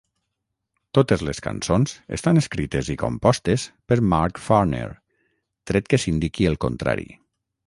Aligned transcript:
Totes 0.97 1.23
les 1.27 1.41
cançons 1.47 1.93
estan 2.17 2.41
escrites 2.41 2.89
i 2.93 2.97
compostes 3.03 3.67
per 3.93 3.99
Mark 4.15 4.43
Farner, 4.47 4.89
tret 5.73 5.93
que 5.93 6.05
s'indiqui 6.07 6.51
el 6.55 6.59
contrari. 6.69 7.09